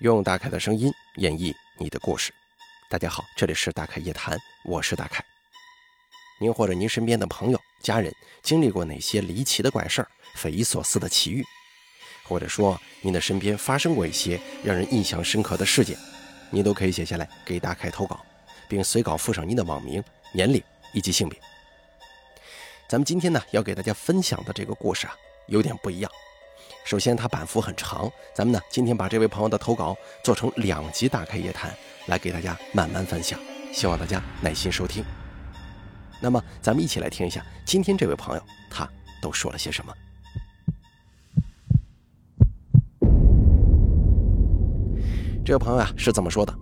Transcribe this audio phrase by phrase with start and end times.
[0.00, 2.32] 用大凯的声音演绎你的故事。
[2.88, 5.24] 大家好，这里是大凯夜谈，我是大凯。
[6.38, 11.44] 您或者您身边的朋友、家人经历过哪些离奇的怪事儿、匪夷所思的奇遇，
[12.22, 15.98] 或者说您的身边发生过一些让人印象深刻的事件，
[16.50, 18.24] 您都可以写下来给大凯投稿，
[18.68, 20.62] 并随稿附上您的网名、年龄
[20.92, 21.36] 以及性别。
[22.88, 25.16] 咱们今天呢要给大家分享的这个故事啊，
[25.48, 26.08] 有点不一样。
[26.88, 29.94] 首先，它版幅很长，咱们呢今天把这位朋友的投稿
[30.24, 31.70] 做成两集大开夜谈，
[32.06, 33.38] 来给大家慢慢分享，
[33.74, 35.04] 希望大家耐心收听。
[36.18, 38.88] 那么，咱们一起来听一下今天这位朋友他
[39.20, 39.94] 都说了些什么。
[45.44, 46.54] 这位朋友啊是这么说的，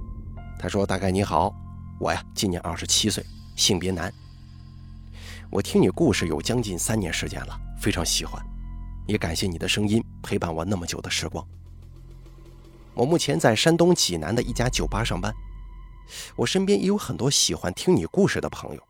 [0.59, 1.55] 他说：“大概你好，
[2.01, 3.25] 我呀今年二十七岁，
[3.55, 4.13] 性别男。
[5.51, 8.45] 我听你故事有将近三年时间了，非常喜欢。”
[9.07, 11.47] 也感谢你的声音陪伴我那么久的时光。
[12.95, 15.33] 我目前在山东济南的一家酒吧上班，
[16.35, 18.83] 我身边也有很多喜欢听你故事的朋友，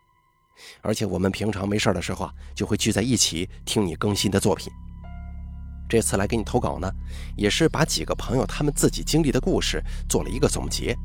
[0.80, 4.72] 而且我们平常没事的时候啊，就会聚在一起听你更新的作品。
[5.88, 6.90] 这次来给你投稿呢，
[7.36, 10.96] 也是把几个朋友他们自己经历的故事做了一个总结。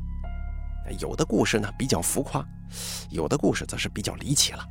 [0.98, 2.44] 有的故事呢比较浮夸，
[3.10, 4.64] 有的故事则是比较离奇了。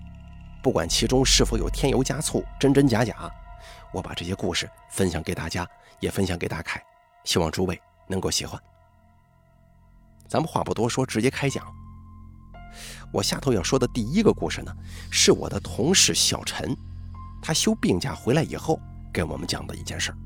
[0.62, 3.32] 不管其中是否有添油加醋、真真假假。
[3.92, 5.68] 我把这些故事分享给大家，
[6.00, 6.84] 也分享给大凯，
[7.24, 8.62] 希望诸位能够喜欢。
[10.28, 11.66] 咱们话不多说，直接开讲。
[13.12, 14.74] 我下头要说的第一个故事呢，
[15.12, 16.74] 是我的同事小陈，
[17.42, 18.80] 他休病假回来以后
[19.14, 20.18] 给我们讲的一件事儿。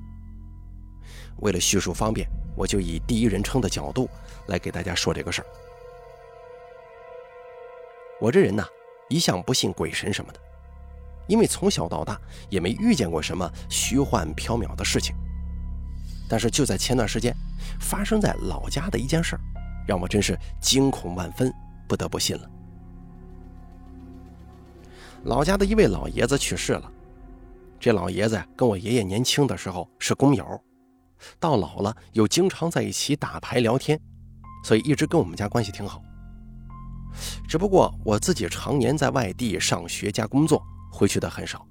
[1.37, 4.07] 为了叙述方便，我就以第一人称的角度
[4.47, 5.47] 来给大家说这个事儿。
[8.21, 8.63] 我这人呢，
[9.09, 10.39] 一向不信鬼神什么的。
[11.27, 15.15] 因为从小到大也没遇见过什么虚幻缥缈的事情，
[16.29, 17.35] 但是就在前段时间，
[17.79, 19.41] 发生在老家的一件事儿，
[19.87, 21.51] 让我真是惊恐万分，
[21.87, 22.49] 不得不信了。
[25.23, 26.91] 老家的一位老爷子去世了，
[27.79, 30.61] 这老爷子，跟我爷爷年轻的时候是工友，
[31.39, 33.99] 到老了又经常在一起打牌聊天，
[34.63, 35.99] 所以一直跟我们家关系挺好。
[37.47, 40.63] 只不过我自己常年在外地上学加工作。
[40.95, 41.67] 回去的很少，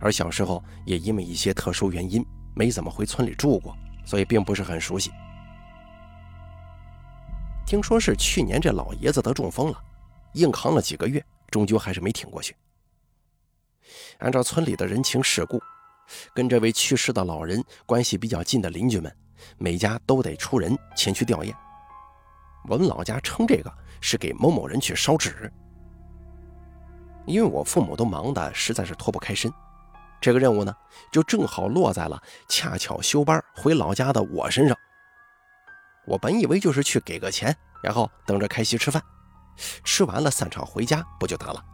[0.00, 2.24] 而小时候也因为一些特殊原因
[2.56, 3.76] 没怎么回村里住过，
[4.06, 5.10] 所以并不是很熟悉。
[7.66, 9.78] 听说是去年这老爷子得中风了，
[10.32, 12.56] 硬扛了几个月，终究还是没挺过去。
[14.20, 15.62] 按照村里的人情世故，
[16.34, 19.14] 跟这位去世的老人关系比较近的邻居们，
[19.58, 21.54] 每家都得出人前去吊唁。
[22.68, 25.52] 我们老家称这个是给某某人去烧纸。
[27.26, 29.52] 因为我父母都忙得实在是脱不开身，
[30.20, 30.74] 这个任务呢，
[31.12, 34.76] 就正好落在了恰巧休班回老家的我身上。
[36.04, 39.00] 我本以为就是去给个钱，然后等着开席吃饭，
[39.84, 41.64] 吃完了散场回家不就得了？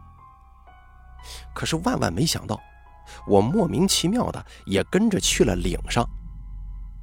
[1.53, 2.59] 可是万万没想到，
[3.27, 6.07] 我莫名其妙的也跟着去了岭上，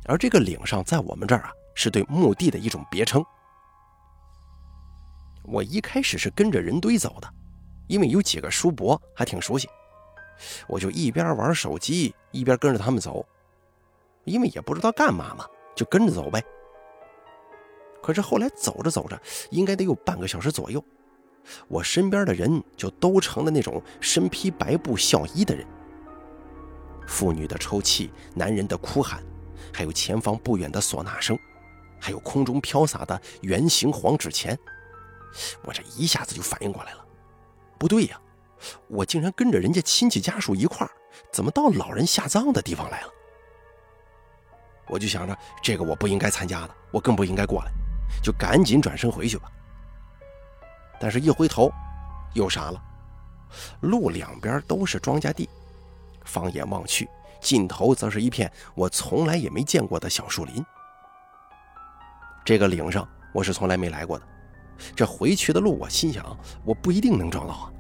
[0.07, 3.25] 而这个岭上在我们这儿啊，是对墓地的一种别称。
[5.43, 7.33] 我一开始是跟着人堆走的。
[7.87, 9.69] 因为有几个叔伯还挺熟悉，
[10.67, 13.25] 我就一边玩手机一边跟着他们走，
[14.25, 16.43] 因为也不知道干嘛嘛，就跟着走呗。
[18.03, 19.21] 可是后来走着走着，
[19.51, 20.83] 应该得有半个小时左右，
[21.69, 25.67] 我身边的人就都成了那种身披白布孝衣的人，
[27.07, 29.23] 妇女的抽泣，男人的哭喊，
[29.73, 31.39] 还有前方不远的唢呐声，
[32.01, 34.59] 还有空中飘洒的圆形黄纸钱，
[35.63, 37.06] 我这一下子就反应过来了。
[37.79, 38.21] 不对呀，
[38.89, 40.91] 我竟然跟着人家亲戚家属一块儿，
[41.31, 43.09] 怎么到老人下葬的地方来了？
[44.89, 47.71] 我就想着这个我不应该参加的，我更不应该过来，
[48.23, 49.51] 就赶紧转身回去吧。
[50.99, 51.71] 但是，一回头，
[52.35, 52.83] 又傻了，
[53.81, 55.49] 路两边都是庄稼地，
[56.25, 57.09] 放眼望去，
[57.41, 60.65] 尽头则是一片我从来也没见过的小树林。
[62.45, 64.27] 这个岭上，我是从来没来过的。
[64.95, 66.25] 这回去的路，我心想，
[66.65, 67.73] 我不一定能找到啊。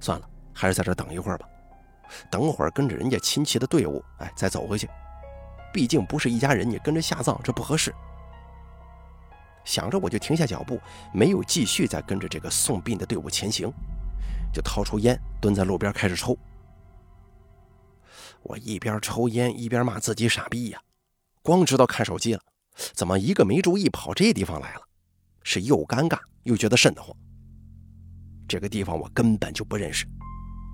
[0.00, 1.46] 算了，还是在这等一会儿吧。
[2.30, 4.88] 等会儿跟着人家亲戚的队伍，哎，再走回去。
[5.72, 7.92] 毕竟不是一家人，你跟着下葬，这不合适。
[9.64, 10.78] 想着，我就停下脚步，
[11.12, 13.72] 没有继续再跟着这个送殡的队伍前行，
[14.52, 16.36] 就掏出烟，蹲在路边开始抽。
[18.42, 20.80] 我一边抽烟一边骂自己傻逼呀，
[21.42, 22.40] 光知道看手机了，
[22.92, 24.82] 怎么一个没注意跑这地方来了？
[25.44, 27.16] 是又尴尬又觉得瘆得慌。
[28.48, 30.04] 这个地方我根本就不认识，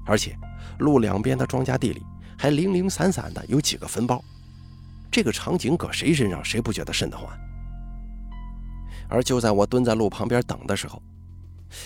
[0.07, 0.35] 而且
[0.79, 2.03] 路两边的庄稼地里
[2.39, 4.25] 还零零散散的有几个坟包，
[5.11, 7.29] 这个场景搁谁身上，谁不觉得瘆得慌？
[7.29, 7.37] 啊
[9.09, 11.03] 而就在我蹲在路旁边等的时候，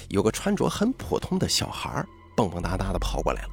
[0.08, 2.04] 有个穿着很普通的小孩
[2.36, 3.48] 蹦蹦哒哒的跑过来了。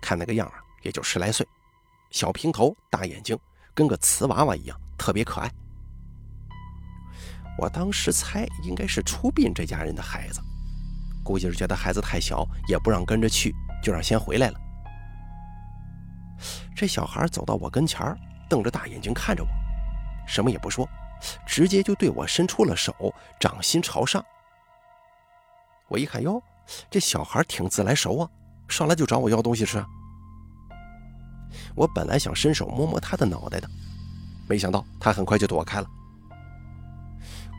[0.00, 1.46] 看那个样啊，也就十来岁，
[2.10, 3.38] 小平头，大眼睛，
[3.74, 5.50] 跟个瓷娃娃一样，特别可爱。
[7.58, 10.40] 我当时猜应该是出殡这家人的孩子，
[11.24, 14.60] 估计是觉得孩子太小，也不让跟着去，就让先回来了。
[16.74, 18.14] 这小孩走到我跟前
[18.48, 19.48] 瞪着大眼睛看着我，
[20.26, 20.86] 什么也不说，
[21.46, 22.94] 直接就对我伸出了手，
[23.40, 24.22] 掌心朝上。
[25.88, 26.42] 我一看，哟，
[26.90, 28.28] 这小孩挺自来熟啊，
[28.68, 29.82] 上来就找我要东西吃。
[31.74, 33.68] 我本来想伸手摸摸他的脑袋的，
[34.46, 35.88] 没想到他很快就躲开了。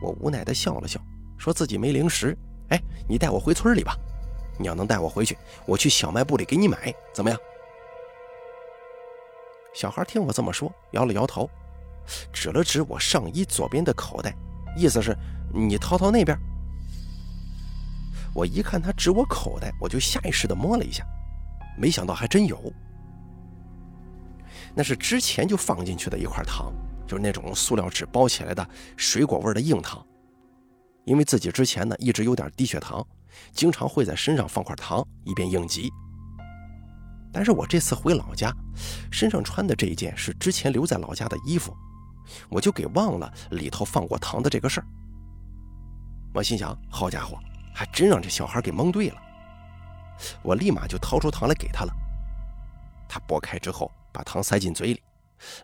[0.00, 1.00] 我无奈地笑了笑，
[1.36, 2.36] 说自己没零食。
[2.70, 3.96] 哎，你带我回村里吧。
[4.58, 7.38] 你要能带我回去，我去小卖部里给你买，怎么样？
[9.72, 11.48] 小孩听我这么说，摇了摇头，
[12.32, 14.34] 指了指我上衣左边的口袋，
[14.76, 15.16] 意思是
[15.54, 16.36] 你掏掏那边。
[18.34, 21.06] 我一看他指我口袋，我就下意识地摸了一下，
[21.76, 22.72] 没想到还真有。
[24.74, 26.72] 那是之前就放进去的一块糖。
[27.08, 30.06] 就是那种塑料纸包起来的水果味的硬糖，
[31.04, 33.04] 因为自己之前呢一直有点低血糖，
[33.50, 35.90] 经常会在身上放块糖以便应急。
[37.32, 38.52] 但是我这次回老家，
[39.10, 41.74] 身上穿的这一件是之前留在老家的衣服，
[42.50, 44.86] 我就给忘了里头放过糖的这个事儿。
[46.34, 47.38] 我心想，好家伙，
[47.74, 49.16] 还真让这小孩给蒙对了。
[50.42, 51.92] 我立马就掏出糖来给他了，
[53.08, 55.02] 他剥开之后把糖塞进嘴里。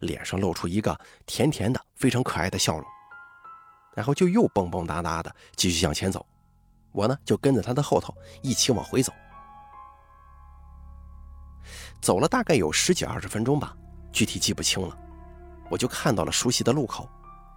[0.00, 2.84] 脸上露出一个甜甜的、非常可爱的笑容，
[3.94, 6.24] 然后就又蹦蹦哒哒的继续向前走。
[6.92, 9.12] 我呢就跟着他的后头一起往回走。
[12.00, 13.74] 走了大概有十几二十分钟吧，
[14.12, 14.96] 具体记不清了。
[15.70, 17.08] 我就看到了熟悉的路口，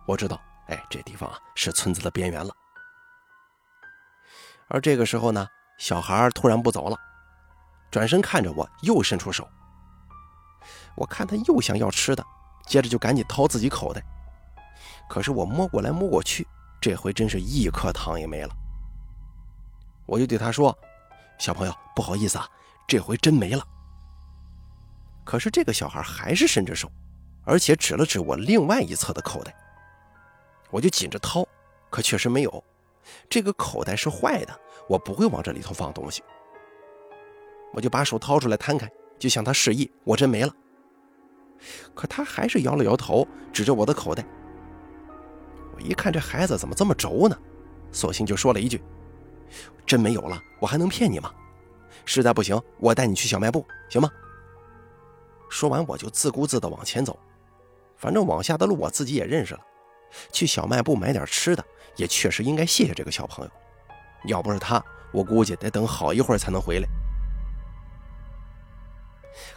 [0.07, 2.51] 我知道，哎，这地方啊是村子的边缘了。
[4.69, 5.47] 而这个时候呢，
[5.77, 6.97] 小孩突然不走了，
[7.91, 9.47] 转身看着我，又伸出手。
[10.97, 12.25] 我看他又想要吃的，
[12.65, 14.03] 接着就赶紧掏自己口袋。
[15.07, 16.45] 可是我摸过来摸过去，
[16.81, 18.49] 这回真是一颗糖也没了。
[20.05, 20.77] 我就对他说
[21.37, 22.49] ：“小朋友，不好意思啊，
[22.87, 23.63] 这回真没了。”
[25.23, 26.91] 可是这个小孩还是伸着手，
[27.45, 29.55] 而且指了指我另外一侧的口袋。
[30.71, 31.47] 我就紧着掏，
[31.89, 32.63] 可确实没有。
[33.29, 34.59] 这个口袋是坏的，
[34.89, 36.23] 我不会往这里头放东西。
[37.71, 38.89] 我就把手掏出来摊开，
[39.19, 40.53] 就向他示意：“我真没了。”
[41.93, 44.25] 可他还是摇了摇头，指着我的口袋。
[45.75, 47.37] 我一看这孩子怎么这么轴呢，
[47.91, 48.81] 索性就说了一句
[49.85, 51.31] ：“真没有了，我还能骗你吗？
[52.05, 54.09] 实在不行，我带你去小卖部，行吗？”
[55.49, 57.17] 说完，我就自顾自地往前走。
[57.95, 59.59] 反正往下的路我自己也认识了，
[60.31, 61.63] 去小卖部买点吃的，
[61.95, 63.51] 也确实应该谢谢这个小朋友。
[64.25, 66.87] 要不是他，我估计得等好一会儿才能回来。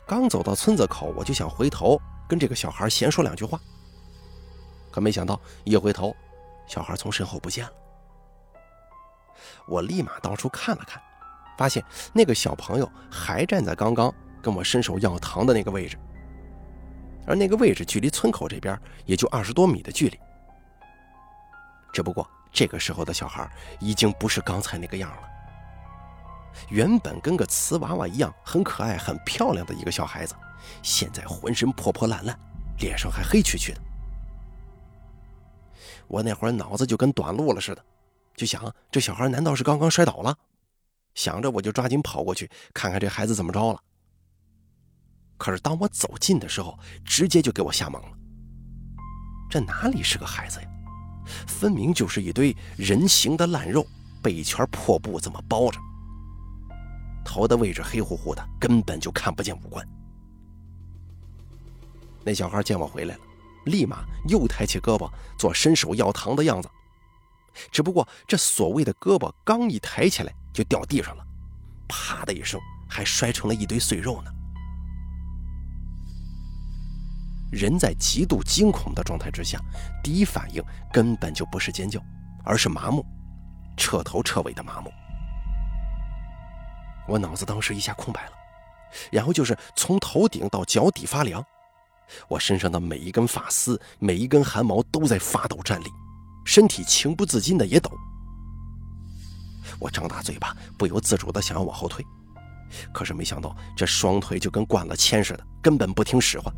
[0.07, 3.61] 刚走到村子口，我就想回头跟这个小孩闲说两句话，
[4.91, 6.15] 可没想到一回头，
[6.67, 7.73] 小孩从身后不见了。
[9.67, 11.01] 我立马到处看了看，
[11.57, 14.13] 发现那个小朋友还站在刚刚
[14.43, 15.97] 跟我伸手要糖的那个位置，
[17.27, 20.19] 而那个位置距离村口这边也就二十多米的距离。
[21.93, 25.23] 只不过这个时候的小孩已经不是刚才那个样了。
[26.69, 30.35] 原本跟个瓷娃娃一样很可爱、很漂亮的一个小孩子，
[30.83, 32.39] 现在浑身破破烂烂，
[32.79, 33.81] 脸上还黑黢黢的。
[36.07, 37.85] 我那会儿脑子就跟短路了似的，
[38.35, 40.37] 就想这小孩难道是刚刚摔倒了？
[41.15, 43.81] 想着我就抓紧跑过去看看这孩子怎么着了。
[45.37, 48.13] 可是当我走近的时候，直接就给我吓懵了。
[49.49, 50.69] 这哪里是个孩子呀？
[51.47, 53.87] 分明就是一堆人形的烂肉，
[54.23, 55.79] 被一圈破布这么包着。
[57.25, 59.87] 头的位置黑乎乎的，根本就看不见五官。
[62.25, 63.21] 那小孩见我回来了，
[63.67, 66.69] 立马又抬起胳膊做伸手要糖的样子。
[67.73, 71.27] 只不过这所谓的胳膊刚一抬起来，就掉地上了，
[71.89, 74.31] 啪的一声，还摔成了一堆碎肉呢。
[77.51, 79.61] 人在极度惊恐的状态之下，
[80.05, 80.63] 第一反应
[80.93, 82.01] 根本就不是尖叫，
[82.45, 83.05] 而是麻木，
[83.77, 84.93] 彻头彻尾的麻木。
[87.11, 88.33] 我脑子当时一下空白了，
[89.11, 91.45] 然后就是从头顶到脚底发凉，
[92.29, 95.91] 我身上的每一根发丝、每一根汗毛都在发抖颤栗，
[96.45, 97.91] 身体情不自禁的也抖。
[99.81, 102.05] 我张大嘴巴，不由自主的想要往后退，
[102.93, 106.55] 可是没想到这双腿就跟灌了铅似的，根本不听使唤，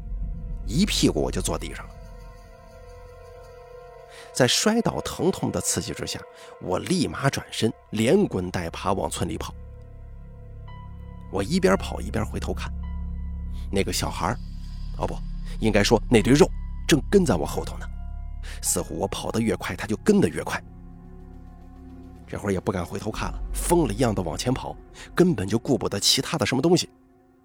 [0.66, 1.94] 一屁股我就坐地上了。
[4.35, 6.21] 在摔倒疼痛的刺激之下，
[6.61, 9.54] 我立马转身，连滚带爬往村里跑。
[11.33, 12.71] 我一边跑一边回头看，
[13.71, 14.37] 那个小孩
[14.99, 15.17] 哦不，
[15.61, 16.49] 应该说那堆肉，
[16.87, 17.87] 正跟在我后头呢。
[18.61, 20.62] 似乎我跑得越快，他就跟得越快。
[22.27, 24.77] 这会儿也不敢回头看了，疯了一样的往前跑，
[25.15, 26.91] 根本就顾不得其他的什么东西，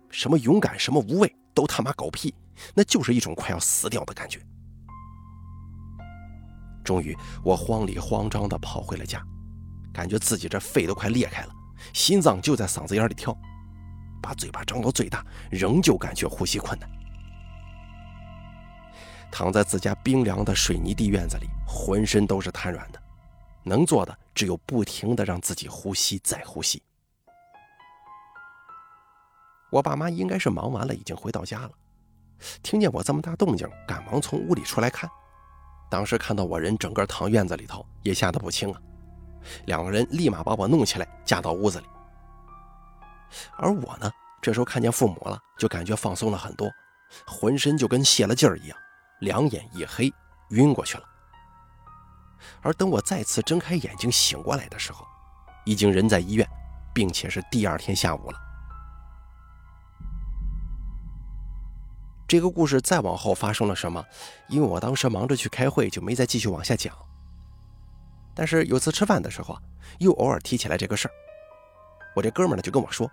[0.10, 2.34] 什么勇敢，什么无畏，都他妈狗屁，
[2.74, 4.39] 那就是一种快要死掉的感觉。
[6.84, 9.22] 终于，我慌里慌张地跑回了家，
[9.94, 11.53] 感觉自己这肺都快裂开了，
[11.94, 13.38] 心脏就在嗓子眼里跳，
[14.21, 16.89] 把嘴巴张到最大，仍旧感觉呼吸困难。
[19.29, 23.01] 躺在自家冰凉的水泥地院子里，浑身都是瘫软的，
[23.63, 26.81] 能做的只有不停的让自己呼吸再呼吸。
[29.69, 31.71] 我爸妈应该是忙完了，已经回到家了，
[32.63, 35.09] 听见我这么大动静，赶忙从屋里出来看。
[35.89, 38.81] 当时看到我人整个躺院子里头，也吓得不轻啊。
[39.65, 41.86] 两个人立马把我弄起来，架到屋子里。
[43.57, 46.69] 而我呢，这时候看见父母了，就感觉放松了很多，
[47.25, 48.77] 浑身就跟泄了劲儿一样，
[49.22, 50.12] 两眼一黑，
[50.50, 51.03] 晕过去了。
[52.62, 55.05] 而等我再次睁开眼睛醒过来的时候，
[55.65, 56.48] 已经人在医院，
[56.93, 58.39] 并且是第二天下午了。
[62.27, 64.03] 这个故事再往后发生了什么？
[64.50, 66.93] 因为我当时忙着去开会，就没再继续往下讲。
[68.36, 69.57] 但是有次吃饭的时候，
[70.00, 71.12] 又偶尔提起来这个事儿。
[72.17, 73.07] 我这哥们呢就跟我说，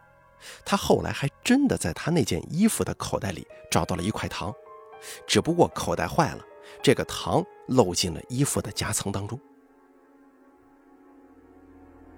[0.64, 4.50] 他后来还真的在他那件衣服的口袋里找到了一块糖，
[5.26, 6.42] 只不过口袋坏了，
[6.82, 9.38] 这个糖漏进了衣服的夹层当中。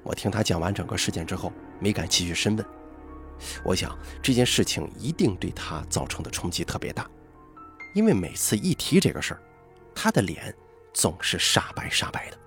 [0.05, 2.65] 我听他讲完整个事件之后，没敢继续深问。
[3.65, 7.11] 我想这件事情一定对他造成的冲击特别大，
[7.95, 9.43] 因为每次一提这个事儿，
[9.93, 10.55] 他的脸
[10.95, 12.39] 总是煞白煞白的。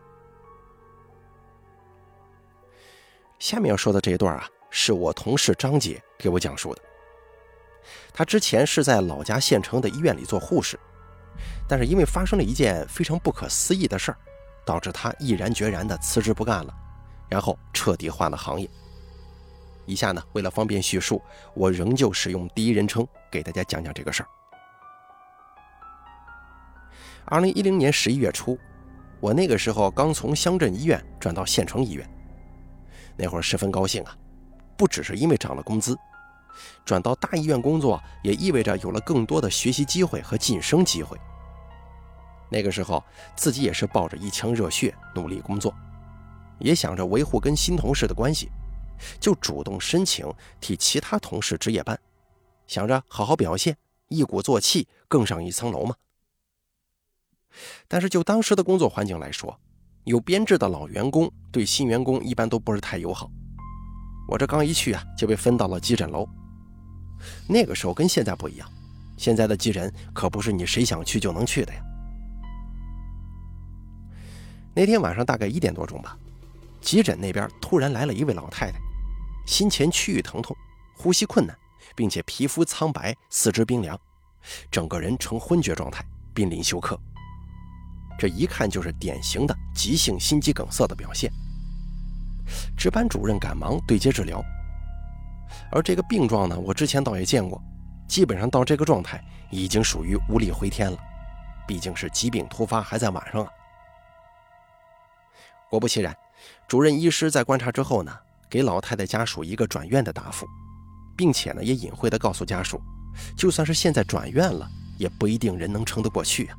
[3.39, 6.81] 下面要说的这一段啊，是我同事张姐给我讲述的。
[8.13, 10.77] 她之前是在老家县城的医院里做护士，
[11.67, 14.17] 但是因为发生了一件非常不可思议的事儿，
[14.65, 16.73] 导致她毅然决然的辞职不干了，
[17.29, 18.69] 然后彻底换了行业。
[19.85, 21.21] 以下呢，为了方便叙述，
[21.53, 24.29] 我仍旧使用第一人称给大家讲讲这个事儿。
[27.25, 28.59] 二零一零年十一月初，
[29.21, 32.07] 我那个时候刚从乡镇医院转到县城医院，
[33.21, 34.17] 那会儿十分高兴啊，
[34.77, 35.97] 不只是因为涨了工资，
[36.85, 41.19] 转到大医院工作也意味着有了更多的学习机会和晋升机会。
[42.49, 43.03] 那个时候
[43.35, 45.75] 自己也是抱着一腔热血努力工作，
[46.59, 48.49] 也想着维护跟新同事的关系。
[49.19, 50.25] 就主动申请
[50.61, 51.99] 替其他同事值夜班，
[52.67, 53.75] 想着好好表现，
[54.07, 55.95] 一鼓作气更上一层楼嘛。
[57.87, 59.59] 但是就当时的工作环境来说，
[60.09, 63.29] 有编制的老员工对新员工一般都不是太友好。
[64.27, 66.27] 我这刚一去啊，就被分到了急诊楼。
[67.47, 68.67] 那个时候跟现在不一样，
[69.17, 71.81] 现在的急诊可不是你谁想去就能去的呀。
[74.73, 76.17] 那天晚上大概一点多钟吧，
[76.81, 78.79] 急诊那边突然来了一位老太太。
[79.45, 80.57] 心前区域疼痛，
[80.97, 81.55] 呼吸困难，
[81.95, 83.95] 并且皮肤苍白，四肢冰凉，
[84.71, 86.99] 整个人呈昏厥状态，濒临休克。
[88.19, 91.31] 这一看就是典型的急性心肌梗塞的表现。
[92.77, 94.43] 值班主任赶忙对接治疗。
[95.71, 97.61] 而这个病状呢，我之前倒也见过，
[98.07, 100.97] 基本上到这个状态已经属于无力回天了，
[101.65, 103.49] 毕竟是疾病突发，还在晚上啊。
[105.69, 106.15] 果不其然，
[106.67, 108.13] 主任医师在观察之后呢。
[108.51, 110.47] 给老太太家属一个转院的答复，
[111.15, 112.81] 并且呢，也隐晦地告诉家属，
[113.37, 116.57] 就算是现在转院了，也不一定人能撑得过去啊。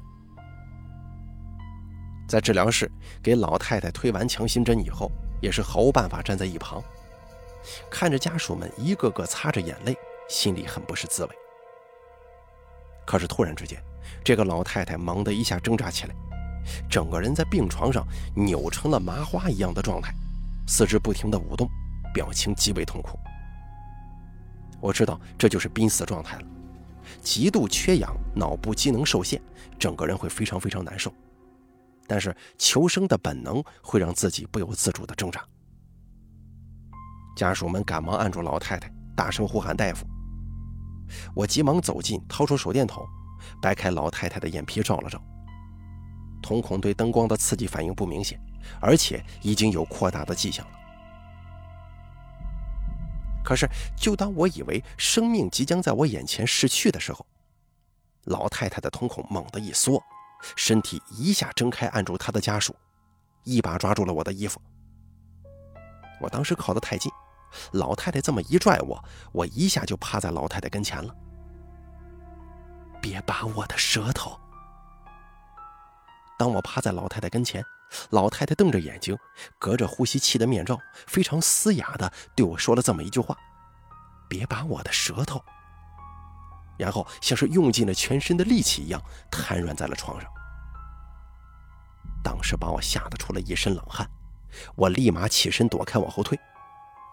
[2.30, 2.88] 在治疗室
[3.20, 5.10] 给老太太推完强心针以后，
[5.42, 6.80] 也是毫无办法站在一旁，
[7.90, 9.96] 看着家属们一个个擦着眼泪，
[10.28, 11.30] 心里很不是滋味。
[13.04, 13.82] 可是突然之间，
[14.22, 16.14] 这个老太太猛地一下挣扎起来，
[16.88, 18.06] 整个人在病床上
[18.36, 20.14] 扭成了麻花一样的状态，
[20.68, 21.68] 四肢不停地舞动。
[22.12, 23.16] 表情极为痛苦，
[24.80, 26.42] 我知道这就是濒死状态了，
[27.22, 29.40] 极度缺氧，脑部机能受限，
[29.78, 31.12] 整个人会非常非常难受。
[32.10, 35.40] 但是求生的本能会让自己不由自主的挣扎。
[37.36, 40.04] 家属们赶忙按住老太太，大声呼喊大夫。
[41.36, 43.06] 我急忙走近，掏出手电筒，
[43.62, 45.22] 掰开老太太的眼皮照了照，
[46.42, 48.40] 瞳孔对灯光的刺激反应不明显，
[48.80, 50.72] 而且已经有扩大的迹象了。
[53.44, 57.24] 可是，就当我以为生命即将在我眼前逝去的时候，
[58.24, 60.02] 老太太的瞳孔猛地一缩，
[60.56, 62.74] 身体一下睁开，按住他的家属，
[63.44, 64.60] 一把抓住了我的衣服。
[66.20, 67.10] 我当时靠得太近，
[67.72, 71.14] 老太太这么一拽我，我一下就趴在老太太跟前了。
[73.00, 74.38] 别拔我的舌头！
[76.38, 77.64] 当我趴在老太太跟前，
[78.10, 79.16] 老太太瞪着眼睛，
[79.58, 83.36] 隔着呼吸器的面罩，非常嘶哑的对我说了这么一句话
[84.28, 85.42] ：“别拔我的舌头。”
[86.80, 88.98] 然后像是用尽了全身的力气一样，
[89.30, 90.30] 瘫软在了床上。
[92.24, 94.10] 当时把我吓得出了一身冷汗。
[94.74, 96.38] 我立马起身躲开，往后退。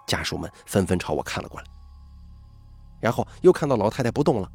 [0.08, 1.68] 家属们纷纷朝我看了过来，
[3.02, 4.50] 然后又看到老太太不动了，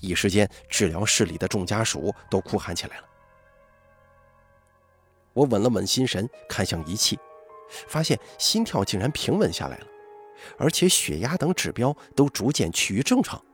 [0.00, 3.04] 一时间治疗室里的众家属都哭喊起来了。
[5.32, 7.18] 我稳了稳心神，看向仪器，
[7.88, 9.86] 发现心跳竟然平稳下来了，
[10.56, 13.44] 而且血压等指标都逐渐趋于正常。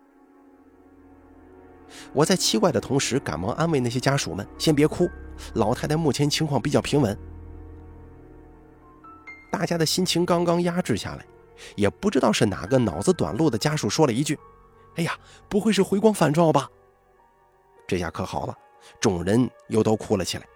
[2.12, 5.08] 我在奇怪的同时，赶忙安慰那些家属们：“先别哭，
[5.54, 7.16] 老太太目前情况比较平稳。”
[9.50, 11.25] 大家的心情刚刚压制下来，
[11.76, 14.38] 也不知道是哪个脑子短路的家属说了一句
[14.96, 15.16] ：“哎呀，
[15.49, 16.68] 不会是回光返照吧？”
[17.87, 18.56] 这下可好了，
[19.00, 20.46] 众人又都哭了起来。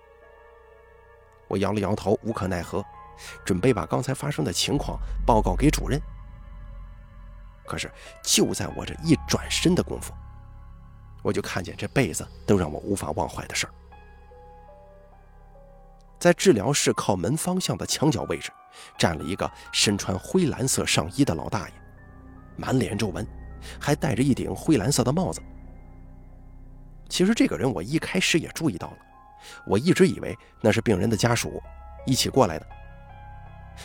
[1.48, 2.82] 我摇了摇头，无可奈何，
[3.44, 6.00] 准备把刚才发生的情况报告给主任。
[7.66, 7.90] 可是
[8.22, 10.12] 就在我这一转身的功夫，
[11.26, 13.72] 我就看见这辈子都让我无法忘怀的事儿。
[16.20, 18.52] 在治疗室靠门方向的墙角位置，
[18.96, 21.74] 站了一个身穿灰蓝色上衣的老大爷，
[22.54, 23.26] 满脸皱纹，
[23.80, 25.42] 还戴着一顶灰蓝色的帽子。
[27.08, 28.98] 其实这个人我一开始也注意到了，
[29.66, 31.60] 我一直以为那是病人的家属
[32.06, 32.64] 一起过来的。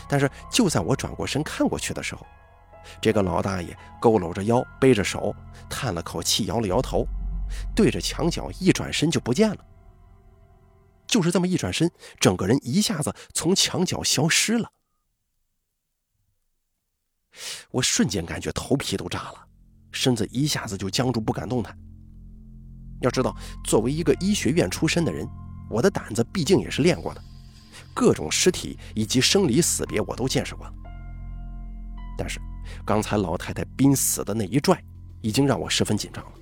[0.08, 2.24] 但是就在我转过身看过去的时候，
[3.00, 5.34] 这个老大爷佝偻着腰，背着手，
[5.68, 7.04] 叹了口气，摇了摇头，
[7.74, 9.58] 对着墙角一转身就不见了。
[11.06, 14.70] 就是这么一转身，整个人一下子从墙角消失了。
[17.70, 19.46] 我瞬间感觉头皮都炸了，
[19.90, 21.76] 身子一下子就僵住，不敢动弹。
[23.00, 25.28] 要知道，作为一个医学院出身的人，
[25.68, 27.22] 我的胆子毕竟也是练过的，
[27.92, 30.66] 各种尸体以及生离死别我都见识过。
[32.16, 32.40] 但是，
[32.86, 34.82] 刚才老太太濒死的那一拽，
[35.20, 36.32] 已经让我十分紧张了，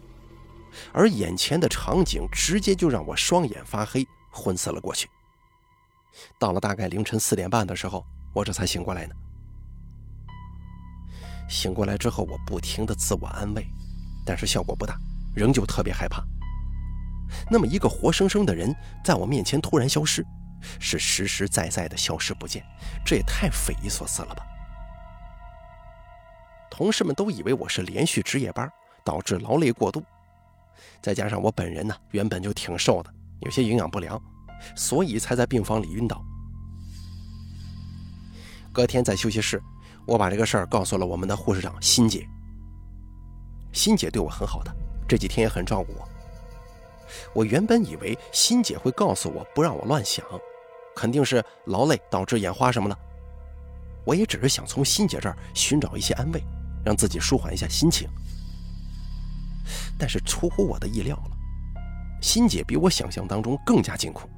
[0.92, 4.06] 而眼前的场景直接就让我双眼发黑。
[4.32, 5.08] 昏死了过去。
[6.38, 9.14] 到了大概凌晨四点半的时候，我这才醒过来呢。
[11.48, 13.66] 醒过来之后，我不停的自我安慰，
[14.24, 14.96] 但是效果不大，
[15.34, 16.22] 仍旧特别害怕。
[17.50, 18.72] 那么一个活生生的人
[19.04, 20.24] 在我面前突然消失，
[20.78, 22.64] 是实实在在的消失不见，
[23.04, 24.46] 这也太匪夷所思了吧？
[26.70, 28.72] 同事们都以为我是连续值夜班
[29.04, 30.04] 导致劳累过度，
[31.02, 33.12] 再加上我本人呢原本就挺瘦的。
[33.40, 34.20] 有些营养不良，
[34.76, 36.22] 所以才在病房里晕倒。
[38.72, 39.62] 隔天在休息室，
[40.06, 42.26] 我把这个事儿告诉了我们的护士长欣姐。
[43.72, 44.70] 欣姐对我很好的，
[45.08, 46.08] 这几天也很照顾我。
[47.32, 50.24] 我原本以为欣姐会告诉我不让我乱想，
[50.94, 52.98] 肯定是劳累导致眼花什么的。
[54.04, 56.42] 我也只是想从欣姐这儿寻找一些安慰，
[56.84, 58.08] 让自己舒缓一下心情。
[60.00, 61.36] 但是出乎我的意料了。
[62.22, 64.28] 欣姐比我想象当中更加惊恐，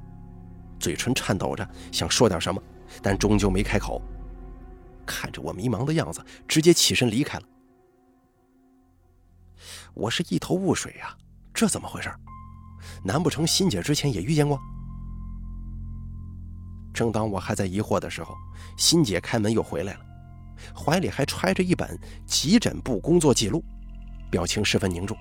[0.79, 2.61] 嘴唇颤抖着想说点什么，
[3.01, 4.01] 但终究没开口。
[5.05, 7.43] 看着我迷茫的样子，直接起身离开了。
[9.93, 11.15] 我是一头雾水呀，
[11.53, 12.09] 这怎么回事？
[13.03, 14.59] 难不成欣姐之前也遇见过？
[16.93, 18.35] 正当我还在疑惑的时候，
[18.77, 19.99] 欣姐开门又回来了，
[20.75, 23.63] 怀里还揣着一本急诊部工作记录，
[24.29, 25.17] 表情十分凝重。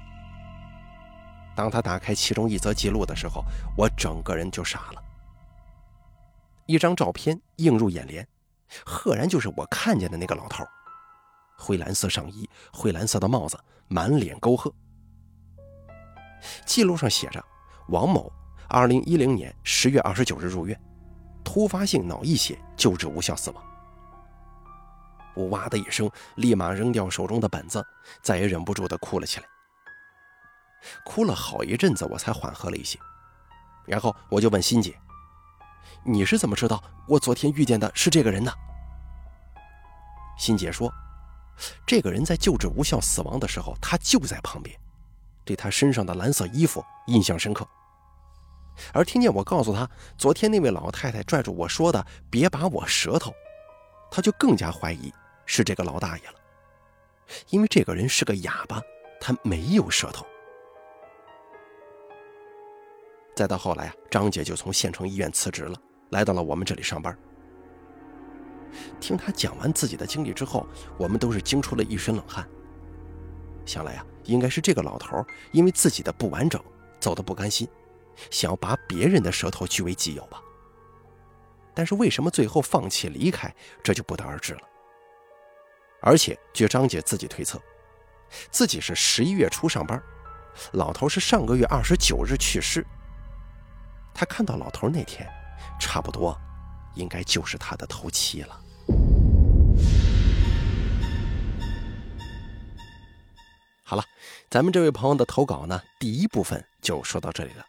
[1.54, 3.44] 当他打开其中一则记录的时候，
[3.76, 5.02] 我整个人就傻了。
[6.66, 8.26] 一张照片映入眼帘，
[8.86, 10.64] 赫然就是我看见的那个老头，
[11.58, 14.72] 灰蓝色上衣，灰蓝色的帽子，满脸沟壑。
[16.64, 17.44] 记录上写着
[17.88, 18.32] ：“王某，
[18.68, 20.80] 二零一零年十月二十九日入院，
[21.44, 23.62] 突发性脑溢血，救治无效死亡。”
[25.34, 27.84] 我哇的一声，立马扔掉手中的本子，
[28.22, 29.46] 再也忍不住的哭了起来。
[31.04, 32.98] 哭了好一阵子，我才缓和了一些。
[33.84, 34.98] 然后我就问欣姐
[36.04, 38.52] ：“你是怎么知道我昨天遇见的是这个人呢？”
[40.38, 40.92] 欣姐说
[41.86, 44.78] ：“这个人在救治无效死亡的时候，他就在旁边，
[45.44, 47.66] 对他身上的蓝色衣服印象深刻。
[48.92, 53.32] 而听见我告诉他昨天那位老太太拽住我说的‘别拔我舌头’，
[54.10, 55.12] 他就更加怀疑
[55.44, 56.34] 是这个老大爷了，
[57.50, 58.80] 因为这个人是个哑巴，
[59.20, 60.24] 他没有舌头。”
[63.34, 65.76] 再到后来啊，张姐就从县城医院辞职了，
[66.10, 67.16] 来到了我们这里上班。
[69.00, 70.66] 听他讲完自己的经历之后，
[70.98, 72.46] 我们都是惊出了一身冷汗。
[73.64, 76.62] 想来啊，应该是这个老头因为自己的不完整，
[77.00, 77.68] 走的不甘心，
[78.30, 80.42] 想要拔别人的舌头据为己有吧。
[81.74, 84.60] 但是为什么最后放弃离开，这就不得而知了。
[86.00, 87.60] 而且据张姐自己推测，
[88.50, 90.02] 自己是十一月初上班，
[90.72, 92.84] 老头是上个月二十九日去世。
[94.14, 95.28] 他看到老头那天，
[95.80, 96.38] 差不多
[96.94, 98.60] 应该就是他的头七了。
[103.82, 104.04] 好了，
[104.50, 107.66] 咱们这位朋友的投稿呢，第一部分就说到这里了。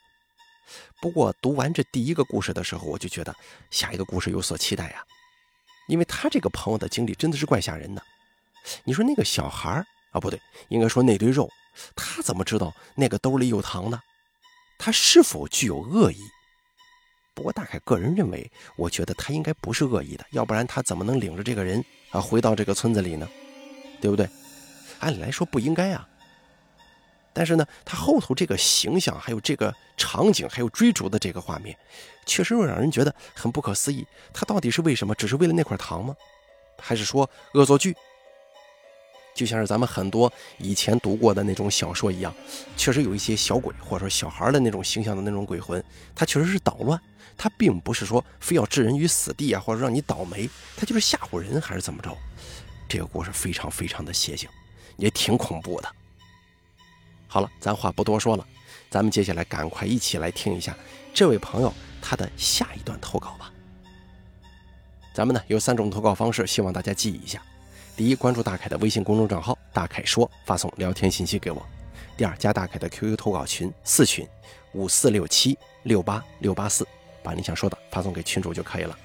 [1.01, 3.36] 不过读完这第一个故事的时候，我就觉得
[3.71, 5.03] 下一个故事有所期待呀，
[5.88, 8.01] 因为他这个朋友的经历真的是怪吓人的。
[8.86, 11.49] 你说那个小孩啊，不对，应该说那堆肉，
[11.95, 13.99] 他怎么知道那个兜里有糖呢？
[14.86, 16.17] 他是否具有恶意？
[17.34, 23.26] 不过大概个人认为，我觉得他应该不是恶意的，要不然他怎么能领着这个人啊回到这个村子里呢？
[24.02, 24.28] 对不对？
[25.00, 26.06] 按理来说不应该啊。
[27.32, 31.78] 但是呢，他后头这个形象，还有这个场景，还有追逐的这个画面，
[32.26, 34.06] 确实会让人觉得很不可思议。
[34.34, 35.15] 他到底是为什么？
[35.15, 36.13] 只是为了那块糖吗？
[36.78, 37.96] 还是说恶作剧？
[39.34, 42.34] 就像是咱们很多以前读过的那种小说一样，
[42.78, 47.00] 确实有一些小鬼或者说小孩的那种形象的那种鬼魂，他确实是捣乱，
[47.36, 52.15] 他并不是说非要置人于死地啊，或者让你倒霉，他就是吓唬人还是怎么着？
[52.88, 54.48] 这个故事非常非常的邪性，
[54.98, 55.89] 也挺恐怖的。
[57.28, 58.46] 好了，咱话不多说了，
[58.91, 60.78] 咱们接下来赶快一起来听一下
[61.12, 63.52] 这位朋友他的下一段投稿吧。
[65.12, 67.41] 咱们呢有三种投稿方式，希望大家记一下。
[67.95, 71.63] 第一，关注大凯的微信公众账号“大凯说”，发送聊天信息给我。
[72.17, 74.27] 第二，加大凯的 QQ 投稿群四群
[74.73, 76.88] 五四六七六八六八四，
[77.21, 78.97] 把你想说的发送给群主就可以了。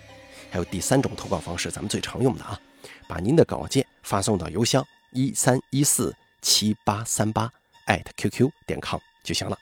[0.50, 2.58] 还有第三种投稿方式，咱们最常用的啊，
[3.06, 7.52] 把您的稿件发送到邮箱一三一四七八三八
[7.84, 9.58] 艾特 QQ 点 com 就行了。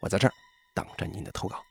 [0.00, 0.34] 我在这儿
[0.74, 1.62] 等着您的投稿。